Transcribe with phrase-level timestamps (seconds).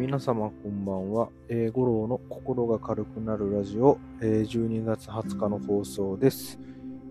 [0.00, 1.28] 皆様こんばんは。
[1.50, 6.58] えー、五郎の心が軽くなるラジオ、えー、12月20日の放送です。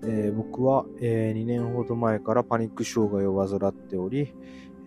[0.02, 4.34] えー、僕は、え2年ほど前からパニック障害を患っており、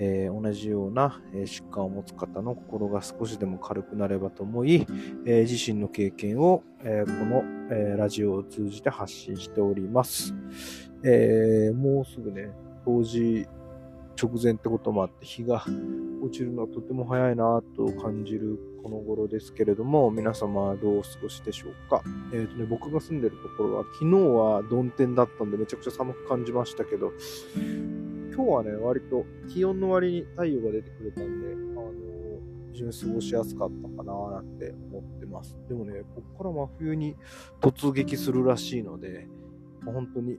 [0.00, 4.84] え同じような、え疾患を持つ方の心が少しでも軽くなればと思い、
[5.24, 10.34] え自身の経験を、えこの、えラジオを通じて発信しております。
[11.04, 12.50] えもうすぐね、
[12.84, 13.46] 当時
[14.20, 15.64] 直前ってこともあって日が
[16.22, 27.12] 落ちるのはとても早いなと感じるこの頃ですけれども皆様どうお過ごしでしょうか、えーとね、僕が住んでるところは昨日は曇天だったんでめちゃくちゃ寒く感じましたけど
[28.34, 31.92] 今日はね割と気温の割に太陽が出てくれたんであの
[32.72, 35.56] 非常に過ごしやすかったかななんて思ってます。
[35.68, 37.16] でもねここから真冬に
[37.60, 39.28] 突撃するらしいので
[39.84, 40.38] 本当に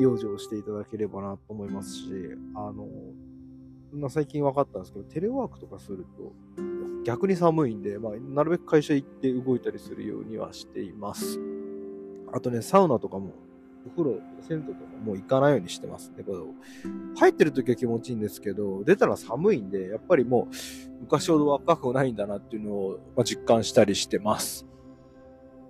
[0.00, 2.10] 養生していただければなと思いますし、
[2.54, 6.32] あの、最近分かったんですけど、テレワークとかすると
[7.04, 11.38] 逆に寒いんで、まあ、なるべく会社行って動いたりするようにはしています。
[12.32, 13.32] あとね、サウナとかも、
[13.86, 16.24] お風呂、銭湯とかもう行かないようにしてますね。
[17.16, 24.66] 入ってる時は気持ちいいんですけど、出たら寒いんで、やっぱりもう昔ほど若くないんだなっていうのをま実感したりしてます。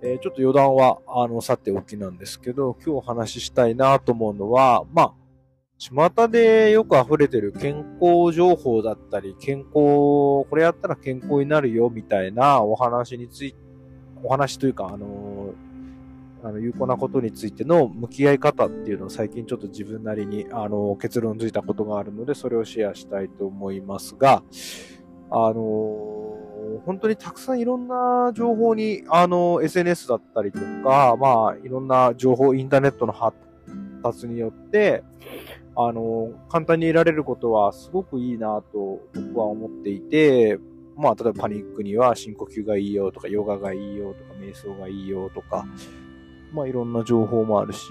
[0.01, 5.13] え、ちょっと余談は、あの、さておきなんですけど、今日お話ししたいなと思うのは、まあ、
[5.79, 13.67] 巷でよく溢れてる健康情報だったり、健康、これやったら健康になるよみたいなお話について、
[14.23, 15.53] お話というか、あの
[16.43, 24.43] あの有効なことについての向き合い方っていうのを最近ちょっと自分なりにあの結論づいたことがあるのでそれをシェアしたいと思いますが、
[25.29, 26.16] あの
[26.85, 33.37] 本当にたくさんいろんな情報に、あの、SNS だったりとか、まあ、いろんな情報、インターネットの発
[34.03, 35.03] 達によって、
[35.75, 40.59] あの、簡単に得られることはすごくいいなと僕は思っていて、
[40.95, 45.65] まあ、例えばパニックには深呼吸がいいよとか、ヨガがいいよとか、瞑想がいいよとか、
[46.51, 47.89] まあ、いろんな情報もあるし、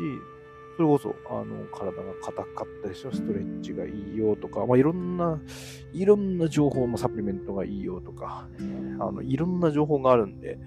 [0.76, 5.40] それこそ、あの、体が硬かったりしストレッチがいいよとか、まあ、いろんな、
[5.92, 8.46] いろんな情報もサプリメントがいいよとか、
[9.00, 10.58] あの、いろんな情報があるんで、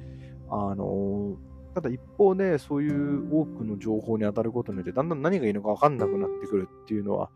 [0.50, 1.38] あの、
[1.76, 7.30] ただ一方で、そういう多くの情報に当たることによって、だんだん何がいいのかわかんなくなってくるっていうのは、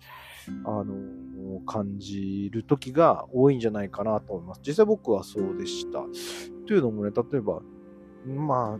[0.65, 0.95] あの、
[1.67, 4.61] 感じる時が多いんじゃないかなと思います。
[4.65, 6.03] 実際僕はそうでした。
[6.67, 7.61] というのもね、例えば、
[8.25, 8.79] ま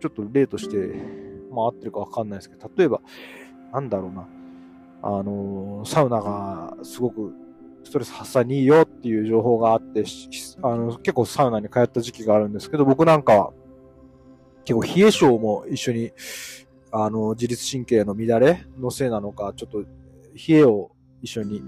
[0.00, 3.00] ちょっと例として、まあ合ってるかわかんないですけど、例えば、
[3.72, 4.28] なんだろうな、
[5.02, 7.32] あの、サウナがすごく
[7.84, 10.04] ストレス発散にいいよっていう情報があって、
[10.62, 13.52] あの、結構サウナに通った時期があるんですけど、僕なんかは、
[14.64, 16.12] 結構冷え性も一緒に、
[16.90, 19.86] あの、自律神経の乱れのせいなのか、ちょっと冷
[20.48, 21.62] えを一緒に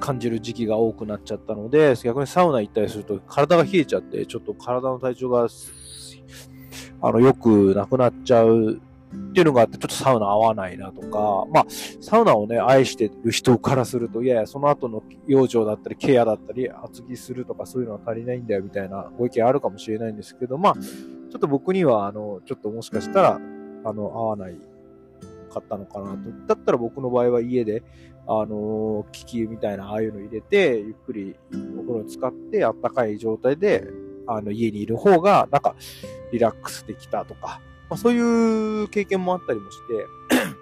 [0.00, 5.48] 感じる時期が多くなっちゃったので、逆にサウナ行ったりすると体が冷えちゃって、ちょっと体の体調が
[7.02, 8.80] あの、よくなくなっちゃう
[9.12, 11.66] っていうのがあって、ちょっとサウナ合わないなとか、まあ、
[12.00, 23.40] サウナをね、愛してる人からすると、いやいや、その後の養生だったり、ケアだったり、厚着するとか、そういうのは足りないんだよ、みたいなご意見あるかもしれないんですけど、まあ、ちょっと僕には、あの、ちょっともしかしたら、
[23.84, 24.56] あの、合わない
[25.52, 26.30] かったのかなと。
[26.46, 27.82] だったら僕の場合は家で、
[28.26, 31.34] あの、機器みたいな、ああいうの入れて、ゆっくり
[31.78, 33.88] お風呂に使って、あったかい状態で、
[34.26, 35.74] あの、家にいる方が、なんか、
[36.32, 37.60] リラックスできたとか、
[37.92, 40.06] まあ、そういう経験もあったりもして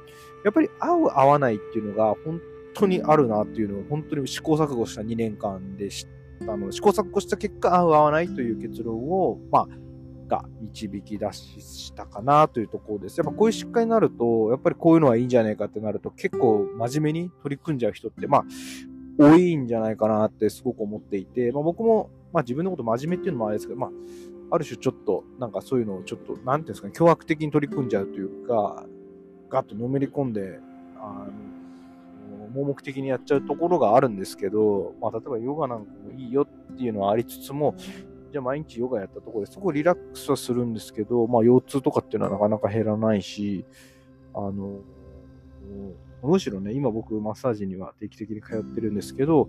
[0.45, 2.41] やっぱり合う合わないっていうのが本
[2.75, 6.09] 当にあるなっていうのを本当に試行錯誤した2年間で知っ
[6.45, 9.69] たので、試行錯誤した結果合う合わないという結論を、まあ、
[10.27, 13.19] が導き出したかなというところです。
[13.19, 18.45] やっぱこういう疾患になると、やっぱりこういうのはいいんじゃないかってなると、結構真面目に取り組んじゃう人って、まあ、
[19.21, 23.91] 多いんじゃないかなってすごく思っていて、まあ、僕も、まあ自分のこと真面目っていうのもあれですけど、まあ、
[24.53, 28.87] ある種ちょっと、なんかそういうのをちょっと、なんていうんですかね、凶悪的に取り組んじゃうというか、
[29.51, 30.59] ガッとのめり込んで、
[30.97, 31.27] あ
[32.31, 36.43] の、盲目的にやっちゃうところがあるんですけど、まあ、例えばヨガなんかもいいよ
[36.73, 37.75] っていうのはありつつも、
[38.33, 43.65] じゃあ毎日ヨガやったところで、そこリラックスはするんですけど、まあ、腰痛とかっていうのはなかなか減らないし、
[44.35, 44.81] あの、
[46.23, 49.49] むしろね、今僕マッサージには定期的に通ってるんですけど、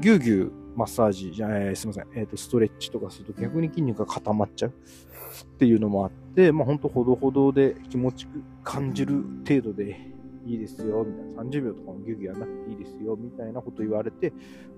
[0.00, 10.16] ぎゅうぎゅうマッサージじゃ、えー、すみません、えっ、ー、と、ストレッチとかすると逆に筋肉が固まっちゃうっていうのもあって、まあ本当ほどほどで気持ちく感じる程度で
[10.46, 11.50] いいですよ、みたいな。
[11.50, 14.32] 30秒とかもぎゅうぎゅうやんなくていいですよ、みたいなこと言われて、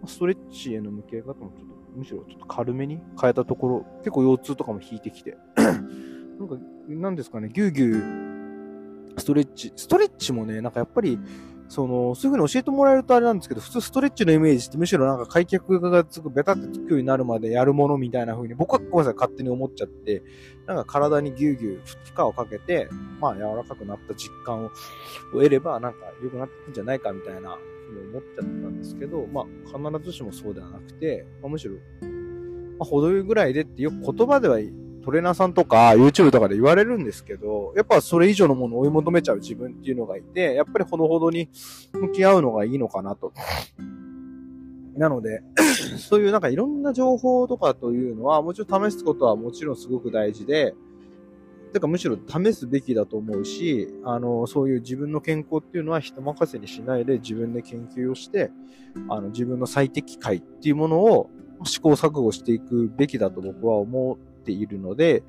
[0.06, 6.56] ストレッチへの向き合い方もちょっと、むしろちょっと軽めに変えたところ、結構腰痛とかも引いてきて、 なんか、
[6.88, 8.27] なんですかね、ぎゅうぎゅう
[9.18, 11.18] ストレッチ、ストレッチもね、なんかやっぱり、
[11.68, 20.22] その、すぐに教えてもらえるとあれなんですけど、普通ストレッチのイメージってむしろなんか開脚がつく、ベタってつくようになるまでやるものみたいな風に僕はごめんなさい、勝手に思っちゃって、
[20.66, 22.88] なんか体にギューギュー負荷をかけて、
[23.20, 24.70] まあ柔らかくなった実感を
[25.32, 31.80] 得ればなんか良くなってくんじゃないかみたいな風に思っちゃったんですけど、まあ必ずしもそうではなくて、まあ、むしろ、ま
[32.80, 34.58] あ、程よいぐらいでってよく言葉では
[35.08, 41.49] トレーナーさんとか YouTube とかで言われるんですけど、やっぱそれ以上のものを追い求めちゃう自分っていうのがいて、やっぱりほどほどに
[41.94, 43.32] 向き合うのがいいのかなと。
[44.99, 45.43] なので、
[45.96, 50.75] そういうなんかいろんな情報とかというのは、もちろん試すことはもちろんすごく大事で、
[51.72, 58.50] てかむしろ試すべきだと思うし、あの、そういう自分の健康っていうのは人任せにしないで自分で研究をして、
[59.08, 61.31] あの、自分の最適解っていうものを
[61.64, 65.22] 試行錯誤していくべきだと僕は思ているので、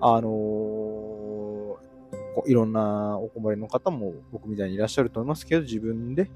[0.00, 6.30] あのー、いろんなお困りの方も僕みたいにいらっしゃると思いますけど、自分で、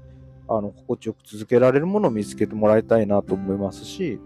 [0.47, 4.19] あの、心地よく続けられるものを見つけてもらいたいなと思いますし、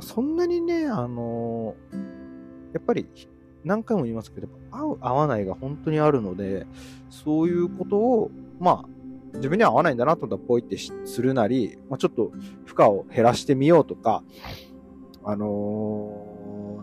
[0.00, 1.94] そんなにね、あのー、
[2.74, 3.06] やっぱり、
[3.64, 6.66] 何回も言いますけど、合う、合わないが本当にあるので、
[7.10, 8.88] そういうことを、まあ、
[9.34, 12.32] 自分には合わないんだなと思ったらポイってするなり、まあ、ちょっと
[12.64, 14.24] 負荷を減らしてみようとか、
[15.22, 16.37] あのー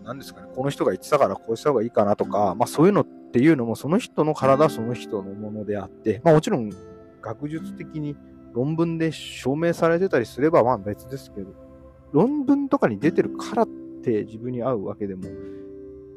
[0.06, 6.70] 何ですかね、この人が言ってたからこうした方がいいかなとか、まあそういうのっていうのもその人の体その人のものであって、まあもちろん
[7.22, 8.16] 学術的に
[8.54, 11.54] 論文で証明されてたりすればまあ別ですけど、
[12.12, 13.68] 論文とかに出てるからっ
[14.04, 15.24] て自分に合うわけでも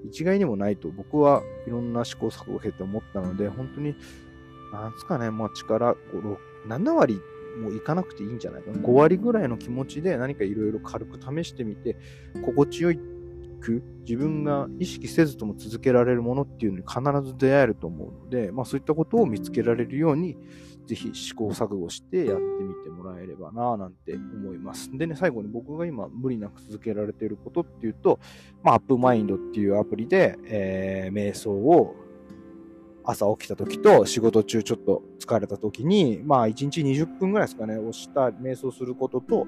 [0.04, 3.96] 一概にもないと僕はいろんな試行錯誤を経て思ったので、本当に、
[4.72, 5.96] なんですかね、まあ力、
[6.68, 7.20] 7割
[7.60, 8.76] もういかなくていいんじゃないかな。
[8.78, 11.96] 5割ぐらいの気持ちで何かいろいろ軽く試してみて、
[12.44, 13.00] 心地よい
[13.60, 20.36] く、自分が意識せずとも続けられるものっていうのに必ず出会えると思うので、まあそういったことを見つけられるように、
[20.86, 24.90] ぜひ試行錯誤してやってみてもらえればなぁなんて思います。
[24.96, 28.18] でね、最後に僕が今無理なく続けられていることっていうと、
[28.62, 31.94] まあ、アップマインドっていうアプリで、えー、瞑想を
[33.04, 39.46] 朝起きた時と仕事中ちょっと疲れた時に、まあ1日20分ぐらいですかね、押した瞑想することと、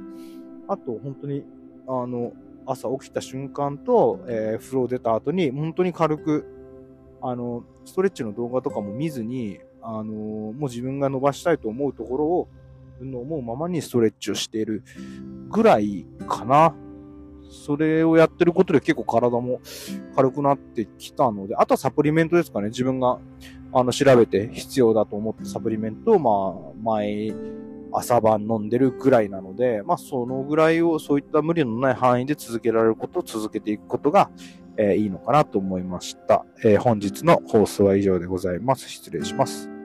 [0.68, 1.44] あと本当に、
[1.86, 2.32] あの、
[2.66, 6.46] 朝起きた瞬間と、えー、風呂出た後に、本当に軽く、
[7.22, 12.48] あの、ストレッチの動画とかも見ずに、あのもう自分が伸ばしたいと思うところを、
[12.92, 14.84] 自分の思うままにストレッチをしている
[15.48, 16.74] ぐらいかな。
[17.50, 19.60] それをやってることで結構体も
[20.14, 22.68] 軽くなってきたので、あとはサプリメントですかね。
[22.68, 23.18] 自分が、
[23.72, 27.34] あの、調べて必要だと思ったサプリメントを、まあ、前、
[27.92, 34.30] 朝晩飲んでるぐらいなので、まあそのぐらいをそういった無理のない範囲で続けられることを続けていくことが、
[34.76, 38.88] えー、いいのかなと思いました、えー、本日の放送は以上でございます。
[38.88, 39.79] 失礼します。